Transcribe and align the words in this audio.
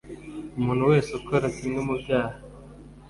Umuntu 0.59 0.83
wese 0.91 1.09
ukora 1.19 1.45
kimwe 1.55 1.79
mu 1.87 1.95
byaha 2.01 2.37